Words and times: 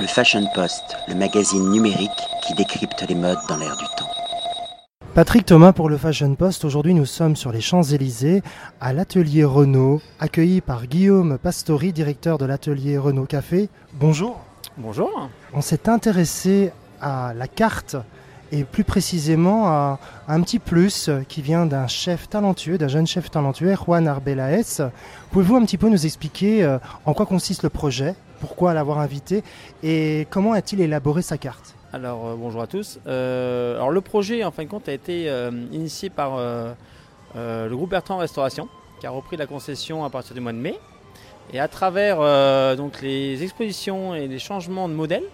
Le 0.00 0.06
Fashion 0.06 0.46
Post, 0.54 0.96
le 1.08 1.16
magazine 1.16 1.70
numérique 1.70 2.10
qui 2.46 2.54
décrypte 2.54 3.04
les 3.08 3.16
modes 3.16 3.38
dans 3.48 3.56
l'air 3.56 3.76
du 3.76 3.84
temps. 3.96 4.08
Patrick 5.14 5.44
Thomas 5.44 5.72
pour 5.72 5.88
le 5.88 5.96
Fashion 5.96 6.36
Post. 6.36 6.64
Aujourd'hui, 6.64 6.94
nous 6.94 7.04
sommes 7.04 7.34
sur 7.34 7.50
les 7.50 7.60
Champs-Élysées 7.60 8.42
à 8.80 8.92
l'atelier 8.92 9.42
Renault, 9.42 10.00
accueilli 10.20 10.60
par 10.60 10.86
Guillaume 10.86 11.36
Pastori, 11.36 11.92
directeur 11.92 12.38
de 12.38 12.44
l'atelier 12.44 12.96
Renault 12.96 13.24
Café. 13.24 13.68
Bonjour. 13.94 14.38
Bonjour. 14.76 15.30
On 15.52 15.62
s'est 15.62 15.88
intéressé 15.88 16.70
à 17.00 17.32
la 17.34 17.48
carte 17.48 17.96
et 18.52 18.62
plus 18.62 18.84
précisément 18.84 19.66
à 19.66 19.98
un 20.28 20.40
petit 20.42 20.60
plus 20.60 21.10
qui 21.28 21.42
vient 21.42 21.66
d'un 21.66 21.88
chef 21.88 22.28
talentueux, 22.28 22.78
d'un 22.78 22.88
jeune 22.88 23.06
chef 23.08 23.32
talentueux, 23.32 23.74
Juan 23.74 24.06
Arbelaez. 24.06 24.62
Pouvez-vous 25.32 25.56
un 25.56 25.64
petit 25.64 25.76
peu 25.76 25.88
nous 25.88 26.06
expliquer 26.06 26.62
euh, 26.62 26.78
en 27.04 27.14
quoi 27.14 27.26
consiste 27.26 27.64
le 27.64 27.68
projet, 27.68 28.14
pourquoi 28.40 28.74
l'avoir 28.74 28.98
invité 28.98 29.42
et 29.82 30.26
comment 30.30 30.52
a-t-il 30.52 30.80
élaboré 30.80 31.22
sa 31.22 31.38
carte 31.38 31.74
Alors 31.92 32.26
euh, 32.26 32.34
bonjour 32.36 32.62
à 32.62 32.66
tous. 32.66 32.98
Euh, 33.06 33.76
alors 33.76 33.90
le 33.90 34.00
projet 34.00 34.44
en 34.44 34.50
fin 34.50 34.64
de 34.64 34.68
compte 34.68 34.88
a 34.88 34.92
été 34.92 35.30
initié 35.72 36.10
par 36.10 36.38
le 37.34 37.68
groupe 37.70 37.90
Bertrand 37.90 38.18
Restauration 38.18 38.68
qui 39.00 39.06
a 39.06 39.10
repris 39.10 39.36
la 39.36 39.46
concession 39.46 40.04
à 40.04 40.10
partir 40.10 40.34
du 40.34 40.40
mois 40.40 40.52
de 40.52 40.58
mai. 40.58 40.78
Et 41.52 41.60
à 41.60 41.68
travers 41.68 42.18
donc 42.76 43.00
les 43.00 43.42
expositions 43.42 44.14
et 44.14 44.28
les 44.28 44.38
changements 44.38 44.88
de 44.88 44.94
modèles, 44.94 45.24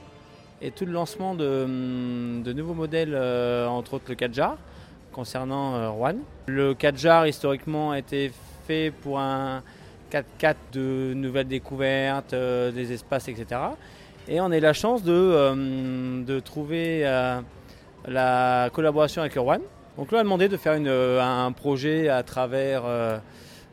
et 0.65 0.71
tout 0.71 0.87
le 0.87 0.93
lancement 0.93 1.35
de, 1.35 1.65
hum, 1.65 2.43
nouveaux 2.43 2.75
modèles, 2.75 3.13
euh, 3.15 3.67
entre 3.67 3.95
autres 3.95 4.07
le 4.09 4.15
Kadjar, 4.15 4.57
concernant 5.13 5.75
euh, 5.75 5.91
Rouen. 5.91 6.17
Le 6.47 6.75
Kadjar, 6.75 7.27
historiquement, 7.27 7.91
a 7.93 7.99
été 7.99 8.33
fait 8.67 8.91
pour 9.03 9.21
un 9.21 9.63
4x4 10.11 10.55
de 10.73 11.13
nouvelles 11.15 11.49
découvertes, 11.49 12.33
euh, 12.33 12.71
des 12.71 12.93
espaces, 12.93 13.29
etc. 13.29 13.61
Et 14.29 14.41
on 14.41 14.51
a 14.51 14.57
eu 14.57 14.61
la 14.61 14.73
chance 14.73 15.03
de, 15.03 15.13
hum, 15.13 16.25
de 16.25 16.41
trouver 16.41 17.03
la 18.07 18.71
collaboration 18.73 19.23
avec 19.23 19.35
Rouen. 19.35 19.59
Donc 19.97 20.09
on 20.13 20.17
a 20.17 20.23
demandé 20.23 20.49
de 20.49 20.57
faire 20.57 20.73
un 20.75 21.53
projet 21.53 22.09
à 22.09 22.23
travers 22.23 22.85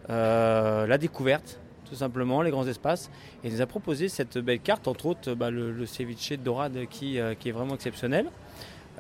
la 0.10 0.98
découverte 0.98 1.62
tout 1.92 1.98
simplement, 1.98 2.42
les 2.42 2.52
grands 2.52 2.66
espaces. 2.66 3.12
Et 3.44 3.50
il 3.50 3.54
nous 3.54 3.62
a 3.62 3.66
proposé 3.66 4.08
cette 4.08 4.38
belle 4.38 4.62
carte, 4.62 4.88
entre 4.88 5.08
autres 5.08 5.34
bah, 5.34 5.52
le, 5.52 5.86
ceviche 5.86 6.32
de 6.32 6.36
dorade 6.38 6.86
qui, 6.90 7.20
euh, 7.20 7.36
qui, 7.38 7.50
est 7.50 7.52
vraiment 7.52 7.76
exceptionnel, 7.76 8.28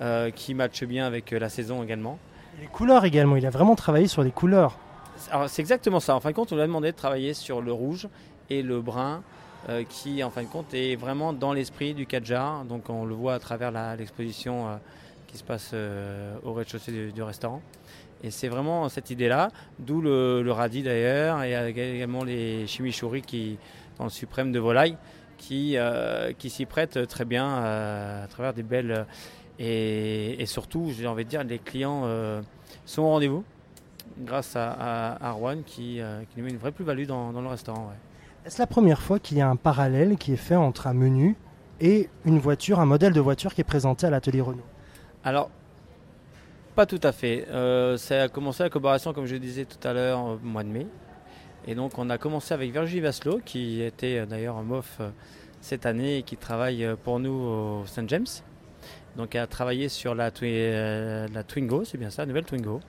euh, 0.02 0.30
qui 0.30 0.54
matche 0.54 0.84
bien 0.84 1.08
avec 1.08 1.32
euh, 1.32 1.40
la 1.40 1.48
saison 1.48 1.82
également. 1.84 2.20
Les 2.60 2.68
couleurs 2.68 3.06
également, 3.06 3.38
il 3.38 3.46
a 3.46 3.50
vraiment 3.50 3.76
travaillé 3.76 4.08
sur 4.08 4.24
les 4.24 4.32
couleurs. 4.32 4.78
C'est 5.48 5.62
exactement 5.62 6.00
ça. 6.00 6.16
En 6.16 6.20
fin 6.20 6.32
de 6.32 6.36
compte, 6.36 6.52
on 6.52 6.56
lui 6.56 6.64
a 6.64 6.68
demandé 6.68 6.92
de 6.92 6.98
travailler 6.98 7.34
sur 7.34 7.62
le 7.62 7.72
rouge 7.72 8.08
et 8.50 8.62
le 8.62 8.82
brun, 8.82 9.24
qui 9.90 10.24
en 10.24 10.30
fin 10.30 10.44
de 10.44 10.48
compte 10.48 10.74
est 10.74 10.96
vraiment 10.96 11.34
dans 11.34 11.54
l'esprit 11.54 11.94
du 11.94 12.06
Kadjar. 12.06 12.66
Donc 12.66 12.90
on 12.90 13.06
le 13.06 13.14
voit 13.14 13.36
à 13.36 13.40
travers 13.40 13.72
l'exposition 13.96 14.80
qui 15.28 15.38
se 15.38 15.44
passe 15.44 15.74
au 16.44 16.54
rez-de-chaussée 16.54 17.12
du, 17.12 17.24
restaurant. 17.24 17.62
Et 18.24 18.32
c'est 18.32 18.50
vraiment 18.50 18.90
cette 18.90 19.10
idée-là, 19.10 19.50
d'où 19.80 20.02
le, 20.02 20.52
radis 20.52 20.84
d'ailleurs, 20.84 21.44
et 21.44 21.54
également 21.70 22.24
les 22.24 22.68
chimichurri 22.68 23.22
qui, 23.22 23.58
dans 23.98 24.06
le 24.06 24.10
suprême 24.10 24.52
de 24.52 24.60
volaille, 24.60 24.98
qui, 25.42 25.76
euh, 25.78 26.32
s'y 26.40 26.66
prêtent 26.66 27.08
très 27.08 27.26
bien 27.26 27.48
euh, 27.48 28.24
à 28.24 28.28
travers 28.28 28.54
des 28.54 28.64
belles. 28.64 29.06
Et, 29.60 30.44
surtout, 30.46 30.92
j'ai 30.98 31.08
envie 31.08 31.26
de 31.26 31.30
dire, 31.30 31.44
les 31.44 31.60
clients 31.60 32.04
euh, 32.06 32.42
sont 32.86 33.04
au 33.04 33.10
rendez-vous 33.10 33.44
grâce 34.20 34.56
à, 34.56 35.14
à, 35.14 35.36
qui, 35.66 36.02
qui, 36.30 36.38
nous 36.38 36.44
met 36.44 36.52
une 36.52 36.58
vraie 36.58 36.72
plus-value 36.72 37.06
dans, 37.06 37.32
le 37.32 37.48
restaurant. 37.48 37.92
Est-ce 38.46 38.60
la 38.60 38.68
première 38.68 39.02
fois 39.02 39.20
qu'il 39.20 39.38
y 39.38 39.42
a 39.42 39.48
un 39.48 39.56
parallèle 39.56 40.18
qui 40.18 40.34
est 40.34 40.38
fait 40.38 40.56
entre 40.56 40.88
un 40.88 40.94
menu 40.94 41.36
et 41.80 42.10
une 42.26 42.40
voiture, 42.40 42.80
un 42.80 42.86
modèle 42.86 43.14
de 43.14 43.20
voiture 43.20 43.54
qui 43.54 43.62
est 43.62 43.66
présenté 43.66 44.08
à 44.08 44.10
l'atelier 44.10 44.42
Renault? 44.42 44.66
Alors, 45.24 45.50
pas 46.76 46.86
tout 46.86 47.00
à 47.04 47.12
fait. 47.12 47.48
Euh, 47.50 47.98
ça 47.98 48.24
a 48.24 48.28
commencé 48.30 48.64
la 48.64 48.70
collaboration, 48.70 49.14
comme 49.14 49.26
je 49.26 49.34
le 49.34 49.40
disais 49.40 49.66
tout 49.66 49.86
à 49.86 49.94
l'heure, 49.94 50.24
au 50.24 50.38
mois 50.38 50.64
de 50.64 50.70
mai. 50.70 50.88
Et 51.68 51.76
donc 51.76 51.98
on 51.98 52.10
a 52.10 52.18
commencé 52.18 52.54
avec 52.54 52.72
Virginie 52.72 53.02
Vasselot, 53.02 53.40
qui 53.44 53.82
était 53.82 54.20
euh, 54.20 54.26
d'ailleurs 54.26 54.58
un 54.58 54.64
MOF 54.64 54.98
euh, 55.00 55.10
cette 55.60 55.86
année 55.86 56.18
et 56.18 56.24
qui 56.24 56.38
travaille 56.38 56.88
pour 57.04 57.20
nous 57.20 57.32
au 57.32 57.86
St. 57.86 58.08
James. 58.08 58.26
Donc 59.18 59.36
elle 59.36 59.42
a 59.42 59.48
travaillé 59.48 59.90
sur 59.90 60.16
la, 60.16 60.32
la 60.42 61.44
Twingo, 61.44 61.84
c'est 61.84 61.98
bien 61.98 62.10
ça, 62.10 62.24
la 62.24 62.28
nouvelle 62.28 62.46
Twingo. 62.46 62.80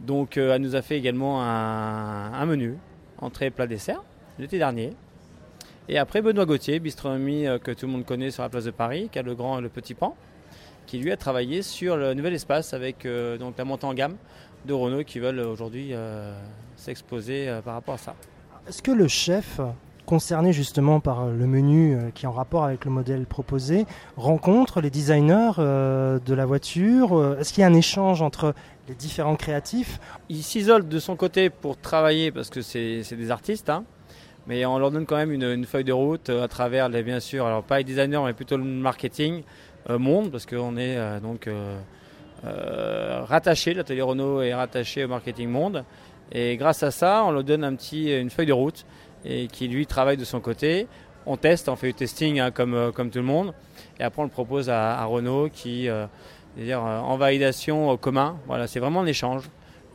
Donc 0.00 0.36
elle 0.36 0.60
nous 0.62 0.74
a 0.74 0.82
fait 0.82 0.98
également 0.98 1.42
un, 1.42 2.46
menu, 2.46 2.76
entrée, 3.18 3.50
plat, 3.50 3.66
dessert, 3.66 4.02
l'été 4.38 4.58
dernier. 4.58 4.94
Et 5.88 5.98
après 5.98 6.22
Benoît 6.22 6.46
Gauthier, 6.46 6.80
bistronomie 6.80 7.44
que 7.62 7.72
tout 7.72 7.86
le 7.86 7.92
monde 7.92 8.04
connaît 8.04 8.30
sur 8.30 8.42
la 8.42 8.48
place 8.48 8.64
de 8.64 8.70
Paris, 8.70 9.08
qui 9.12 9.18
a 9.18 9.22
le 9.22 9.34
grand 9.34 9.58
et 9.58 9.62
le 9.62 9.68
petit 9.68 9.94
pan 9.94 10.16
qui 10.86 10.98
lui 10.98 11.10
a 11.12 11.16
travaillé 11.16 11.62
sur 11.62 11.96
le 11.96 12.14
nouvel 12.14 12.34
espace 12.34 12.74
avec 12.74 13.06
euh, 13.06 13.38
donc 13.38 13.56
la 13.56 13.64
montée 13.64 13.86
en 13.86 13.94
gamme 13.94 14.16
de 14.66 14.72
Renault 14.72 15.04
qui 15.04 15.18
veulent 15.18 15.40
aujourd'hui 15.40 15.90
euh, 15.92 16.38
s'exposer 16.76 17.48
euh, 17.48 17.60
par 17.60 17.74
rapport 17.74 17.94
à 17.94 17.98
ça. 17.98 18.14
Est-ce 18.68 18.82
que 18.82 18.90
le 18.90 19.08
chef 19.08 19.60
concerné 20.06 20.52
justement 20.52 21.00
par 21.00 21.26
le 21.26 21.46
menu 21.46 21.96
qui 22.14 22.24
est 22.24 22.28
en 22.28 22.32
rapport 22.32 22.64
avec 22.64 22.84
le 22.84 22.90
modèle 22.90 23.24
proposé 23.26 23.86
rencontre 24.16 24.80
les 24.80 24.90
designers 24.90 25.52
de 25.58 26.34
la 26.34 26.46
voiture 26.46 27.36
Est-ce 27.38 27.52
qu'il 27.52 27.62
y 27.62 27.64
a 27.64 27.68
un 27.68 27.74
échange 27.74 28.22
entre 28.22 28.54
les 28.88 28.94
différents 28.94 29.36
créatifs? 29.36 30.00
Il 30.28 30.42
s'isole 30.42 30.88
de 30.88 30.98
son 30.98 31.16
côté 31.16 31.50
pour 31.50 31.76
travailler 31.76 32.30
parce 32.30 32.50
que 32.50 32.62
c'est 32.62 33.02
des 33.16 33.30
artistes. 33.30 33.70
Hein, 33.70 33.84
mais 34.46 34.66
on 34.66 34.78
leur 34.78 34.90
donne 34.90 35.06
quand 35.06 35.16
même 35.16 35.32
une, 35.32 35.64
feuille 35.64 35.84
de 35.84 35.92
route 35.92 36.30
à 36.30 36.48
travers 36.48 36.88
les 36.88 37.02
bien 37.02 37.20
sûr, 37.20 37.46
alors 37.46 37.62
pas 37.62 37.78
les 37.78 37.84
designers 37.84 38.22
mais 38.24 38.32
plutôt 38.32 38.56
le 38.56 38.64
marketing, 38.64 39.42
euh, 39.90 39.98
monde, 39.98 40.30
parce 40.30 40.46
qu'on 40.46 40.76
est 40.76 40.96
euh, 40.96 41.18
donc 41.18 41.48
euh, 41.48 43.22
rattaché, 43.24 43.74
l'atelier 43.74 44.02
Renault 44.02 44.40
est 44.42 44.54
rattaché 44.54 45.04
au 45.04 45.08
marketing 45.08 45.48
monde. 45.48 45.84
Et 46.30 46.56
grâce 46.56 46.82
à 46.82 46.90
ça, 46.90 47.24
on 47.24 47.30
leur 47.30 47.44
donne 47.44 47.64
un 47.64 47.74
petit, 47.74 48.10
une 48.12 48.30
feuille 48.30 48.46
de 48.46 48.52
route 48.52 48.86
et 49.24 49.46
qui 49.46 49.68
lui 49.68 49.86
travaille 49.86 50.16
de 50.16 50.24
son 50.24 50.40
côté. 50.40 50.86
On 51.26 51.36
teste, 51.36 51.68
on 51.68 51.76
fait 51.76 51.88
du 51.88 51.94
testing 51.94 52.40
hein, 52.40 52.50
comme, 52.50 52.92
comme 52.92 53.10
tout 53.10 53.18
le 53.18 53.24
monde. 53.24 53.54
Et 54.00 54.02
après, 54.02 54.22
on 54.22 54.24
le 54.24 54.30
propose 54.30 54.70
à, 54.70 55.04
Renault 55.04 55.48
qui, 55.52 55.88
dire, 56.56 56.82
en 56.82 57.16
validation 57.16 57.96
commun. 57.96 58.36
Voilà, 58.46 58.66
c'est 58.66 58.80
vraiment 58.80 59.02
un 59.02 59.06
échange 59.06 59.44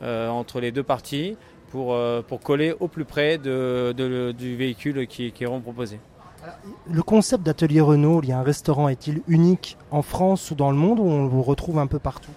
entre 0.00 0.60
les 0.60 0.72
deux 0.72 0.82
parties 0.82 1.36
pour, 1.70 1.98
pour 2.26 2.40
coller 2.40 2.74
au 2.80 2.88
plus 2.88 3.04
près 3.04 3.36
de, 3.36 3.92
du 4.32 4.56
véhicule 4.56 5.06
qui, 5.06 5.32
qui 5.32 5.44
est 5.44 5.60
proposé. 5.60 6.00
Le 6.90 7.02
concept 7.02 7.44
d'atelier 7.44 7.80
Renault, 7.80 8.20
il 8.22 8.30
y 8.30 8.32
a 8.32 8.38
un 8.38 8.42
restaurant, 8.42 8.88
est-il 8.88 9.22
unique 9.28 9.76
en 9.90 10.02
France 10.02 10.50
ou 10.50 10.54
dans 10.54 10.70
le 10.70 10.76
monde 10.76 10.98
ou 10.98 11.04
on 11.04 11.26
vous 11.26 11.42
retrouve 11.42 11.78
un 11.78 11.86
peu 11.86 11.98
partout? 11.98 12.30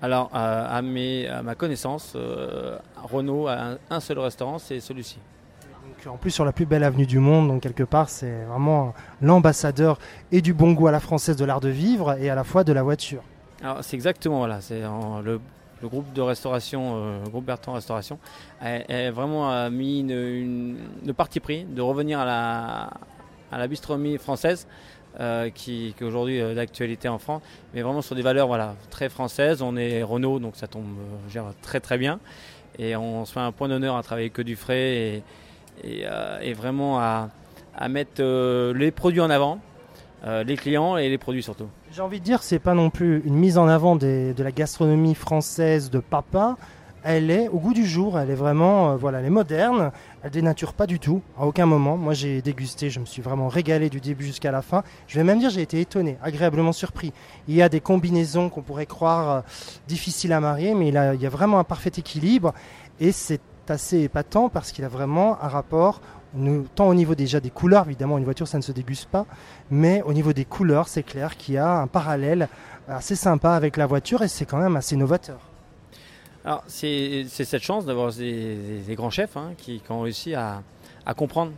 Alors, 0.00 0.30
à, 0.32 0.80
ma 0.82 1.54
connaissance, 1.56 2.12
euh, 2.14 2.78
Renault 3.02 3.48
a 3.48 3.78
un, 3.90 4.00
seul 4.00 4.18
restaurant, 4.18 4.58
c'est 4.58 4.80
celui-ci. 4.80 5.18
En 6.06 6.16
plus 6.16 6.30
sur 6.30 6.44
la 6.44 6.52
plus 6.52 6.66
belle 6.66 6.84
avenue 6.84 7.06
du 7.06 7.18
monde, 7.18 7.48
donc 7.48 7.62
quelque 7.62 7.82
part 7.82 8.08
c'est 8.08 8.44
vraiment 8.44 8.94
l'ambassadeur 9.20 9.98
et 10.32 10.40
du 10.40 10.54
bon 10.54 10.72
goût 10.72 10.86
à 10.86 10.92
la 10.92 11.00
française 11.00 11.36
de 11.36 11.44
l'art 11.44 11.60
de 11.60 11.68
vivre 11.68 12.16
et 12.20 12.30
à 12.30 12.34
la 12.34 12.44
fois 12.44 12.64
de 12.64 12.72
la 12.72 12.82
voiture. 12.82 13.22
Alors 13.62 13.78
c'est 13.82 13.96
exactement 13.96 14.38
voilà, 14.38 14.60
c'est 14.60 14.82
le, 15.24 15.40
groupe 15.82 16.12
de 16.12 16.20
restauration, 16.20 16.92
euh, 16.94 17.24
le 17.24 17.30
groupe 17.30 17.44
Bertrand 17.44 17.72
Restauration, 17.72 18.18
a, 18.60 19.10
vraiment 19.10 19.70
mis 19.70 20.02
le 20.02 21.12
parti 21.12 21.40
pris 21.40 21.64
de 21.64 21.80
revenir 21.80 22.20
à 22.20 22.24
la, 22.24 22.90
à 23.50 24.18
française, 24.18 24.66
euh, 25.20 25.50
qui, 25.50 25.94
est 25.98 26.04
aujourd'hui 26.04 26.40
euh, 26.40 26.54
d'actualité 26.54 27.08
en 27.08 27.18
France, 27.18 27.42
mais 27.74 27.82
vraiment 27.82 28.02
sur 28.02 28.14
des 28.14 28.22
valeurs 28.22 28.46
voilà, 28.46 28.76
très 28.88 29.08
françaises. 29.08 29.62
On 29.62 29.76
est 29.76 30.02
Renault, 30.04 30.38
donc 30.38 30.54
ça 30.54 30.68
tombe 30.68 30.96
très 31.60 31.80
très 31.80 31.98
bien. 31.98 32.20
Et 32.78 32.94
on 32.94 33.24
se 33.24 33.32
fait 33.32 33.40
un 33.40 33.50
point 33.50 33.68
d'honneur 33.68 33.96
à 33.96 34.02
travailler 34.04 34.30
que 34.30 34.42
du 34.42 34.54
frais 34.54 35.24
et, 35.84 36.52
vraiment 36.52 36.98
à, 36.98 37.28
mettre 37.88 38.22
les 38.72 38.90
produits 38.90 39.20
en 39.20 39.30
avant, 39.30 39.60
les 40.24 40.56
clients 40.56 40.96
et 40.96 41.08
les 41.08 41.18
produits 41.18 41.42
surtout. 41.42 41.68
J'ai 41.92 42.02
envie 42.02 42.20
de 42.20 42.24
dire, 42.24 42.42
c'est 42.42 42.58
pas 42.58 42.74
non 42.74 42.90
plus 42.90 43.22
une 43.24 43.34
mise 43.34 43.56
en 43.58 43.68
avant 43.68 43.96
de 43.96 44.34
la 44.36 44.52
gastronomie 44.52 45.14
française 45.14 45.90
de 45.90 46.00
papa, 46.00 46.56
elle 47.04 47.30
est 47.30 47.48
au 47.48 47.58
goût 47.58 47.74
du 47.74 47.86
jour, 47.86 48.18
elle 48.18 48.30
est 48.30 48.34
vraiment, 48.34 48.90
euh, 48.90 48.96
voilà, 48.96 49.20
elle 49.20 49.26
est 49.26 49.30
moderne, 49.30 49.92
elle 50.22 50.30
dénature 50.30 50.72
pas 50.72 50.86
du 50.86 50.98
tout, 50.98 51.22
à 51.38 51.46
aucun 51.46 51.66
moment. 51.66 51.96
Moi 51.96 52.12
j'ai 52.12 52.42
dégusté, 52.42 52.90
je 52.90 53.00
me 53.00 53.06
suis 53.06 53.22
vraiment 53.22 53.48
régalé 53.48 53.88
du 53.88 54.00
début 54.00 54.24
jusqu'à 54.24 54.50
la 54.50 54.62
fin. 54.62 54.82
Je 55.06 55.16
vais 55.16 55.24
même 55.24 55.38
dire 55.38 55.50
j'ai 55.50 55.62
été 55.62 55.80
étonné, 55.80 56.18
agréablement 56.22 56.72
surpris. 56.72 57.12
Il 57.46 57.54
y 57.54 57.62
a 57.62 57.68
des 57.68 57.80
combinaisons 57.80 58.48
qu'on 58.48 58.62
pourrait 58.62 58.86
croire 58.86 59.30
euh, 59.30 59.40
difficiles 59.86 60.32
à 60.32 60.40
marier, 60.40 60.74
mais 60.74 60.88
il, 60.88 60.94
y 60.94 61.26
a 61.26 61.30
vraiment 61.30 61.58
un 61.58 61.64
parfait 61.64 61.92
équilibre 61.96 62.52
et 63.00 63.12
c'est 63.12 63.40
assez 63.70 64.00
épatant 64.00 64.48
parce 64.48 64.72
qu'il 64.72 64.84
a 64.84 64.88
vraiment 64.88 65.42
un 65.42 65.48
rapport 65.48 66.00
tant 66.74 66.88
au 66.88 66.94
niveau 66.94 67.14
déjà 67.14 67.40
des 67.40 67.50
couleurs, 67.50 67.86
évidemment 67.86 68.18
une 68.18 68.24
voiture 68.24 68.46
ça 68.46 68.58
ne 68.58 68.62
se 68.62 68.72
déguste 68.72 69.08
pas, 69.08 69.24
mais 69.70 70.02
au 70.02 70.12
niveau 70.12 70.32
des 70.32 70.44
couleurs 70.44 70.88
c'est 70.88 71.02
clair 71.02 71.36
qu'il 71.36 71.54
y 71.54 71.58
a 71.58 71.78
un 71.78 71.86
parallèle 71.86 72.48
assez 72.86 73.16
sympa 73.16 73.52
avec 73.52 73.76
la 73.76 73.86
voiture 73.86 74.22
et 74.22 74.28
c'est 74.28 74.44
quand 74.44 74.58
même 74.58 74.76
assez 74.76 74.96
novateur. 74.96 75.40
Alors, 76.44 76.62
c'est 76.66 77.26
cette 77.28 77.62
chance 77.62 77.84
d'avoir 77.84 78.12
des, 78.12 78.82
grands 78.90 79.10
chefs 79.10 79.36
hein, 79.36 79.52
qui, 79.58 79.82
ont 79.90 80.00
réussi 80.00 80.34
à, 80.34 80.62
comprendre 81.16 81.52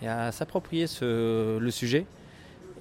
et 0.00 0.08
à 0.08 0.32
s'approprier 0.32 0.86
le 1.00 1.70
sujet 1.70 2.06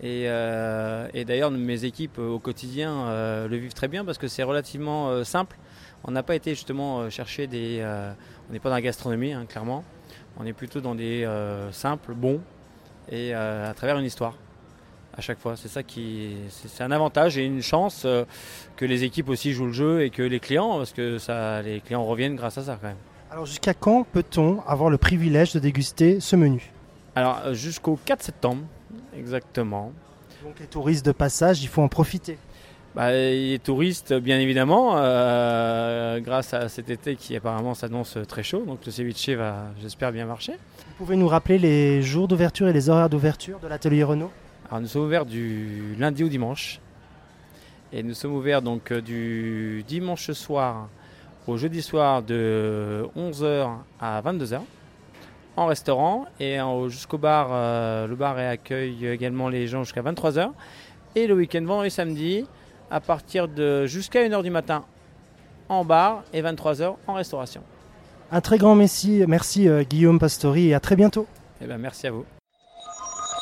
Et, 0.01 0.25
euh, 0.27 1.07
et 1.13 1.25
d'ailleurs, 1.25 1.51
mes 1.51 1.83
équipes 1.83 2.19
au 2.19 2.39
quotidien 2.39 3.07
euh, 3.07 3.47
le 3.47 3.57
vivent 3.57 3.73
très 3.73 3.87
bien 3.87 4.05
parce 4.05 4.17
que 4.17 4.27
c'est 4.27 4.43
relativement 4.43 5.09
euh, 5.09 5.23
simple. 5.23 5.57
On 6.03 6.11
n'a 6.11 6.23
pas 6.23 6.35
été 6.35 6.51
justement 6.55 7.01
euh, 7.01 7.09
chercher 7.09 7.47
des. 7.47 7.79
euh, 7.81 8.11
on 8.49 8.53
n'est 8.53 8.59
pas 8.59 8.69
dans 8.69 8.75
la 8.75 8.81
gastronomie, 8.81 9.33
hein, 9.33 9.45
clairement. 9.47 9.83
On 10.37 10.45
est 10.45 10.53
plutôt 10.53 10.81
dans 10.81 10.95
des 10.95 11.23
euh, 11.23 11.71
simples, 11.71 12.13
bons, 12.13 12.41
et 13.09 13.35
euh, 13.35 13.69
à 13.69 13.73
travers 13.73 13.97
une 13.97 14.05
histoire. 14.05 14.35
À 15.15 15.21
chaque 15.21 15.39
fois, 15.39 15.57
c'est 15.57 15.67
ça 15.67 15.83
qui, 15.83 16.37
c'est 16.49 16.83
un 16.83 16.91
avantage 16.91 17.37
et 17.37 17.45
une 17.45 17.61
chance 17.61 18.07
que 18.77 18.85
les 18.85 19.03
équipes 19.03 19.27
aussi 19.27 19.51
jouent 19.51 19.65
le 19.65 19.73
jeu 19.73 20.03
et 20.03 20.09
que 20.09 20.23
les 20.23 20.39
clients, 20.39 20.77
parce 20.77 20.93
que 20.93 21.17
ça, 21.17 21.61
les 21.61 21.81
clients 21.81 22.05
reviennent 22.05 22.37
grâce 22.37 22.57
à 22.57 22.63
ça 22.63 22.77
quand 22.79 22.87
même. 22.87 22.97
Alors 23.29 23.45
jusqu'à 23.45 23.73
quand 23.73 24.05
peut-on 24.05 24.61
avoir 24.61 24.89
le 24.89 24.97
privilège 24.97 25.53
de 25.53 25.59
déguster 25.59 26.21
ce 26.21 26.37
menu? 26.37 26.71
Alors 27.15 27.53
jusqu'au 27.53 27.99
4 28.05 28.23
septembre, 28.23 28.63
exactement. 29.13 29.91
Donc 30.45 30.57
les 30.61 30.67
touristes 30.67 31.05
de 31.05 31.11
passage, 31.11 31.61
il 31.61 31.67
faut 31.67 31.81
en 31.81 31.89
profiter. 31.89 32.37
Bah, 32.93 33.13
les 33.13 33.57
touristes, 33.63 34.13
bien 34.13 34.37
évidemment, 34.39 34.97
euh, 34.97 36.19
grâce 36.19 36.53
à 36.53 36.67
cet 36.67 36.89
été 36.89 37.15
qui 37.15 37.37
apparemment 37.37 37.73
s'annonce 37.73 38.17
très 38.27 38.43
chaud, 38.43 38.65
donc 38.67 38.85
le 38.85 38.91
ceviche 38.91 39.29
va, 39.29 39.67
j'espère, 39.81 40.11
bien 40.11 40.25
marcher. 40.25 40.53
Vous 40.99 41.05
pouvez 41.05 41.15
nous 41.15 41.29
rappeler 41.29 41.57
les 41.57 42.01
jours 42.01 42.27
d'ouverture 42.27 42.67
et 42.67 42.73
les 42.73 42.89
horaires 42.89 43.09
d'ouverture 43.09 43.59
de 43.59 43.69
l'atelier 43.69 44.03
Renault? 44.03 44.29
Alors 44.69 44.81
nous 44.81 44.87
sommes 44.87 45.03
ouverts 45.03 45.25
du 45.25 45.95
lundi 45.99 46.25
au 46.25 46.27
dimanche, 46.27 46.81
et 47.93 48.03
nous 48.03 48.13
sommes 48.13 48.33
ouverts 48.33 48.61
donc 48.61 48.91
euh, 48.91 49.01
du 49.01 49.83
dimanche 49.87 50.29
soir 50.31 50.89
au 51.47 51.55
jeudi 51.55 51.81
soir 51.81 52.21
de 52.21 53.05
11h 53.17 53.69
à 54.01 54.21
22h 54.21 54.59
en 55.55 55.65
restaurant 55.65 56.25
et 56.41 56.57
jusqu'au 56.89 57.17
bar. 57.17 57.49
euh, 57.51 58.05
le 58.07 58.15
bar 58.15 58.37
accueille 58.37 59.07
également 59.07 59.47
les 59.47 59.67
gens 59.67 59.83
jusqu'à 59.83 60.01
23h 60.01 60.51
et 61.15 61.27
le 61.27 61.33
week-end 61.33 61.63
vendredi 61.63 61.87
et 61.87 61.89
samedi 61.89 62.45
à 62.91 62.99
partir 62.99 63.47
de 63.47 63.85
jusqu'à 63.85 64.27
1h 64.27 64.43
du 64.43 64.51
matin 64.51 64.83
en 65.69 65.85
bar 65.85 66.23
et 66.33 66.41
23h 66.41 66.95
en 67.07 67.13
restauration. 67.13 67.61
Un 68.31 68.41
très 68.41 68.57
grand 68.57 68.75
merci, 68.75 69.23
merci 69.27 69.67
euh, 69.67 69.83
Guillaume 69.83 70.19
Pastori 70.19 70.69
et 70.69 70.73
à 70.73 70.79
très 70.79 70.95
bientôt. 70.95 71.25
Eh 71.61 71.65
ben, 71.65 71.77
merci 71.77 72.07
à 72.07 72.11
vous. 72.11 72.25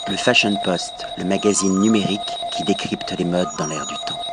Le 0.07 0.16
Fashion 0.16 0.56
Post, 0.63 1.06
le 1.18 1.25
magazine 1.25 1.80
numérique 1.80 2.19
qui 2.56 2.63
décrypte 2.63 3.13
les 3.18 3.25
modes 3.25 3.50
dans 3.57 3.68
l'air 3.68 3.86
du 3.86 3.96
temps. 4.07 4.28